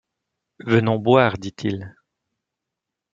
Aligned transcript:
Venons 0.65 0.97
boire, 0.97 1.37
dit-il. 1.37 1.93